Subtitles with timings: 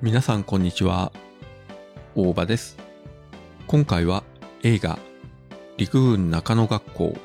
[0.00, 1.10] 皆さんこんにちは。
[2.14, 2.76] 大場です。
[3.66, 4.22] 今回は
[4.62, 4.96] 映画
[5.76, 7.16] 陸軍中野学校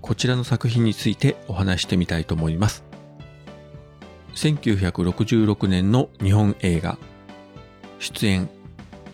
[0.00, 2.82] こちらの作品についてお話してみたいと思います。
[4.34, 6.98] 1966年の日本映画
[8.00, 8.50] 出演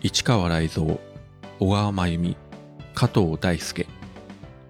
[0.01, 0.97] 市川雷蔵、
[1.59, 2.37] 小川真由美、
[2.95, 3.85] 加藤大輔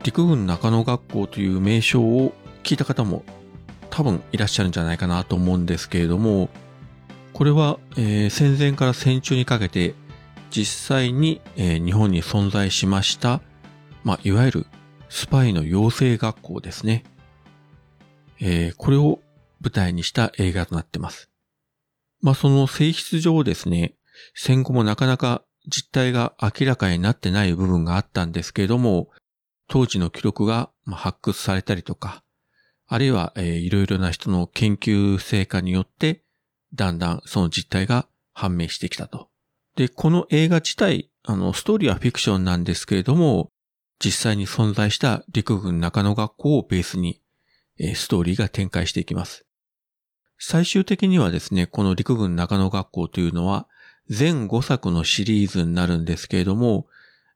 [0.04, 3.24] 陸軍中野学校という名称を聞いた方も
[3.90, 6.50] 多分いらっしゃるんじゃないかなと思うんですけれども、
[7.42, 9.96] これは、えー戦前から戦中にかけて
[10.52, 13.42] 実際に、えー日本に存在しました、
[14.04, 14.68] まあ、いわゆる
[15.10, 17.04] スパイの養成学校ですね。
[18.40, 19.22] えーこれを
[19.60, 21.32] 舞台にした映画となってます。
[22.22, 23.96] まあ、その性質上ですね、
[24.36, 29.10] 戦後もなかなか実態が明らかになってない部分があったんですけれども、
[29.68, 32.24] 当時の記録が発掘されたりとか、
[32.86, 36.22] あるいは、えーいろいろな人の研究成果によって、
[36.74, 39.30] だんだんその実態が判明してきたと。
[39.76, 43.52] で、この映画自体、あの、ストーリーはフィクションなんですけれども、
[44.04, 47.22] 実際に存在した陸軍中野学校をベースに、
[47.80, 49.46] えーストーリーが展開していきます。
[50.38, 53.68] 最終的にはですね、この陸軍中野学校というのは、
[54.10, 56.88] 全5作のシリーズになるんですけれども、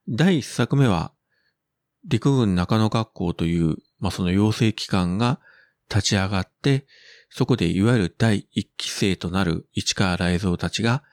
[0.09, 1.13] 第1作目は、
[2.07, 5.39] 陸軍中野学校という、まあ、その養成機関が
[5.89, 6.85] 立ち上がって、
[7.29, 11.03] そこでいわゆる第一期生となる市川雷蔵たちが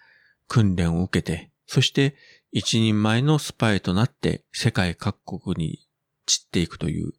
[0.48, 2.16] 訓練を受けて、そして
[2.52, 5.86] 一人前のスパイとなって世界各国に
[6.27, 7.12] 散っていくという、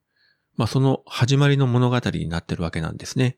[0.56, 3.38] まあその始まりの物語になってるわけなんですね。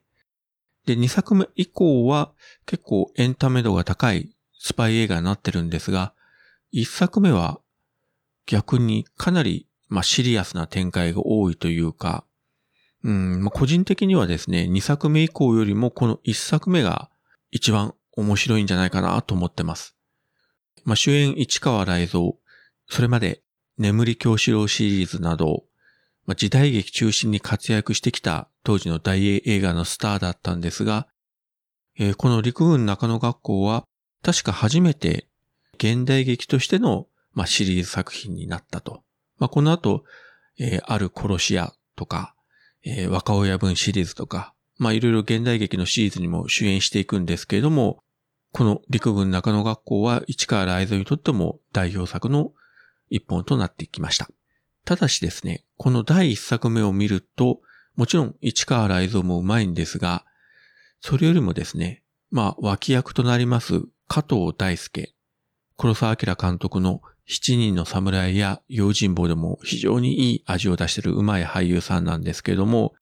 [0.86, 2.32] で、2作目以降は
[2.64, 6.12] 結構エンタメ度が高いスパイ映画になってるんですが、
[6.72, 7.60] 1作目は
[8.46, 12.24] 逆にかなり、まあ、シリアスな展開が多いというか、
[13.06, 17.08] うん、まあ、個人的にはですね、2作目以降よりもこの1作目が
[17.52, 19.96] 一番面白いんじゃないかなと思ってます。
[20.84, 22.32] まあ、主演市川雷蔵、
[22.88, 23.42] それまで
[23.78, 25.62] 眠り京志郎シリーズなど、
[26.26, 31.06] まあ、時代劇中心に活躍してきた当時の大英映画のスターだったんですが、
[31.96, 33.84] えーこの陸軍中野学校は
[34.22, 35.28] 確か初めて
[35.74, 39.04] 現代劇としての、まあ、シリーズ作品になったと。
[39.38, 40.02] まあ、この後、
[40.58, 42.35] えーある殺し屋とか、
[42.86, 47.98] えー若親分シリーズとか、まあいろいろ現代劇のシリーズにも主演していくんですけれども、
[48.52, 52.52] この陸軍中野学校は市川雷蔵にとっても代表作の
[53.10, 54.28] 一本となってきました。
[54.84, 57.60] ただしですね、この第一作目を見ると、
[57.96, 60.24] もちろん市川雷蔵もうまいんですが、
[61.00, 65.12] それよりもですね、まあ脇役となります加藤大輔、
[65.76, 72.94] 黒澤明監督の七人の侍や用心棒でも非常にいい味を出してるうまい俳優さんなんですけれども、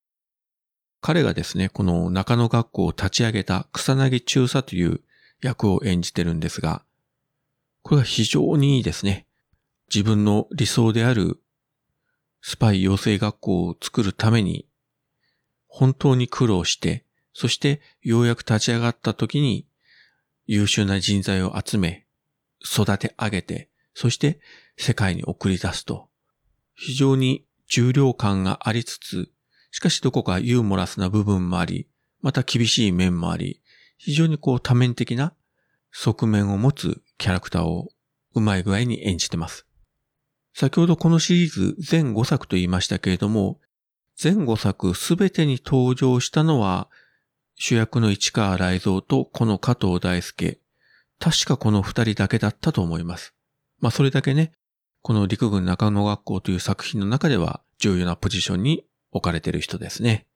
[1.00, 5.02] 彼がですね、この中野学校を立ち上げた草薙中佐という
[5.42, 6.82] 役を演じてるんですが、
[7.82, 9.26] これが非常にいいですね。
[9.94, 11.38] 自分の理想である
[12.40, 14.66] スパイ養成学校を作るために、
[15.68, 17.04] 本当に苦労して、
[17.34, 19.66] そしてようやく立ち上がった時に
[20.46, 22.06] 優秀な人材を集め、
[22.64, 24.40] 育て上げて、そして
[24.76, 26.08] 世界に送り出すと。
[26.74, 29.30] 非常に重量感がありつつ、
[29.70, 31.88] しかしどこかユーモラスな部分もあり、
[32.20, 33.60] また厳しい面もあり、
[33.96, 35.34] 非常にこう多面的な
[35.92, 37.90] 側面を持つキャラクターを
[38.34, 39.66] うまい具合に演じてます。
[40.52, 43.60] 先ほどこのシリーズ全5作と言いましたけれども、
[44.16, 46.88] 全5作すべてに登場したのは
[47.56, 50.60] 主役の市川雷蔵とこの加藤大輔、
[51.18, 53.33] 確かこの二人だけだったと思います。
[53.84, 54.52] まあそれだけね、
[55.02, 60.26] この陸軍中野学校という作品の中では重要なポジションに置かれている人ですね。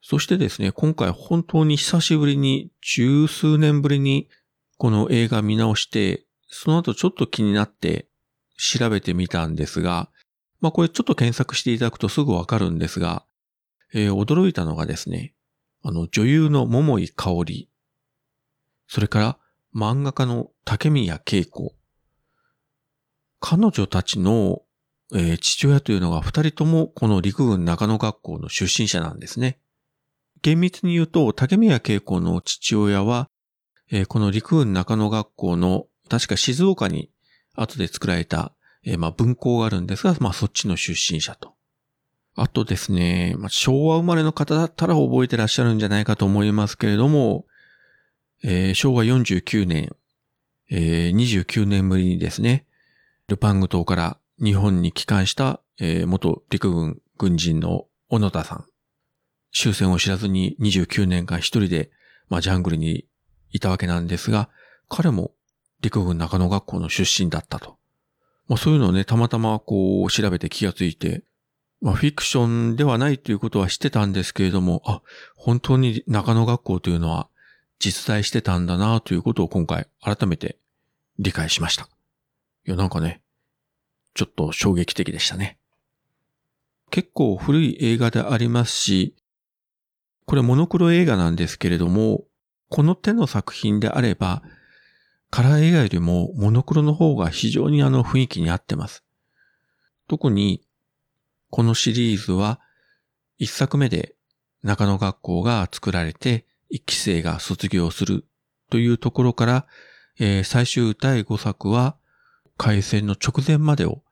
[0.00, 4.30] そしてですね、今回本当に久しぶりに十数年ぶりに
[4.78, 8.08] この映画見直して、その後ちょっと気になって
[8.56, 10.08] 調べてみたんですが、
[10.62, 13.26] まあこれちょっと検索していただくとすぐわかるんですが、
[13.92, 15.34] えー驚いたのがですね、
[15.82, 17.68] あの女優の桃井香織、
[18.88, 19.38] それから
[19.76, 21.74] 漫画家の竹宮恵子、
[23.46, 24.62] 彼女たちの、
[25.12, 29.58] えー父親というのが二人ともこの陸軍中野学校の出身者なんですね。
[30.40, 33.28] 厳密に言うと、竹宮恵子の父親は、
[33.90, 37.10] えーこの陸軍中野学校の、確か静岡に
[37.54, 41.52] 後で作られた、えーまあ文校があるんですが、まあそっちの出身者と。
[42.36, 47.44] あとですね、まあ、昭和生まれの方だったら覚えてらっしゃるんじゃないかと思いますけれども、
[48.42, 49.94] えー昭和49年、
[50.70, 52.64] えー29年ぶりにですね、
[53.26, 58.64] ルパング島から日本に帰還した、えー元陸軍軍人の小野田さん。
[59.52, 61.90] 終戦を知らずに29年間一人で、
[62.28, 63.06] まあ、ジャングルに
[63.50, 64.50] いたわけなんですが、
[64.88, 65.30] 彼も
[65.80, 67.78] 陸軍中野学校の出身だったと。
[68.46, 71.22] まあそういうのをね、たまたまこう調べて気がついて、
[71.80, 75.00] まあフィクションではないということは知ってたんですけれども、あ、
[75.34, 77.28] 本当に中野学校というのは
[77.78, 80.58] 実在してたんだなということを今回改めて
[81.18, 81.88] 理解しました。
[82.66, 83.20] いや、なんかね、
[84.14, 85.58] ちょっと衝撃的でしたね。
[86.90, 89.16] 結構古い映画でありますし、
[90.26, 92.24] これモノクロ映画なんですけれども、
[92.70, 94.42] この手の作品であれば、
[95.30, 99.04] カラー映画よりもモノクロの方が非常にあの雰囲気に合ってます。
[100.08, 100.64] 特に、
[101.50, 102.60] このシリーズは、
[103.36, 104.14] 一作目で
[104.62, 108.24] 中野学校が作られて、一期生が卒業する
[108.70, 109.66] というところから、
[110.18, 111.96] えー、最終第5作は、
[112.56, 114.02] 開戦の直前までを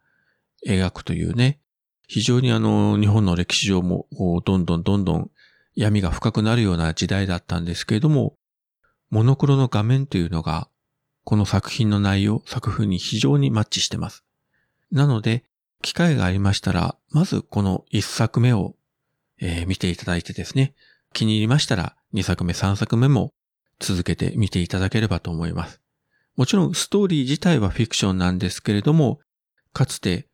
[0.67, 1.61] 描くというね、
[2.07, 4.07] 非常にあの、日本の歴史上も、
[4.45, 5.31] どんどんどんどん
[5.75, 8.37] 闇が深くなるような時代だったんですけれども、
[9.11, 10.69] モノクロの画面というのが、
[11.25, 14.25] この作品の内容、作風に非常にマッチしてます。
[14.91, 15.45] なので、
[15.83, 18.75] 機会がありましたら、まずこの一作目を、
[19.41, 20.75] えー、見ていただいてですね、
[21.13, 23.35] 気に入りましたら二作目、三作目も
[23.81, 25.82] 続けて見ていただければと思います。
[26.37, 29.21] もちろんストーリー自体はフィクションなんですけれども、
[29.73, 30.29] かつて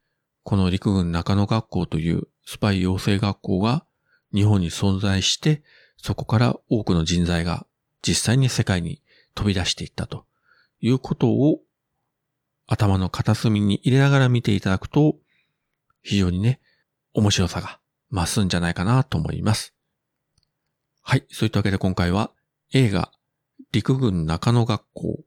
[0.44, 3.84] この陸軍中野学校というスパイ養成学校が
[4.32, 5.62] 日本に存在して、
[5.96, 7.66] そこから多くの人材が
[8.02, 9.02] 実際に世界に
[9.34, 10.24] 飛び出していったと
[10.80, 11.60] いうことを
[12.68, 15.16] 頭の片隅に入れながら見ていただくと、
[16.02, 16.60] 非常にね、
[17.12, 17.80] 面白さが
[18.12, 19.74] 増すんじゃないかなと思います。
[21.02, 21.26] はい。
[21.30, 22.30] そういったわけで今回は
[22.72, 23.10] 映画
[23.72, 25.24] 陸軍中野学校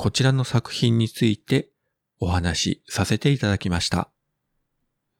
[0.00, 1.70] こちらの作品について
[2.20, 4.12] お話しさせていただきました。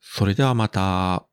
[0.01, 1.28] それではまた。